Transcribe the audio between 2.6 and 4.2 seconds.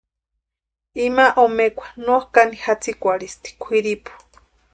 jatsïkwarhisti kwʼiripu.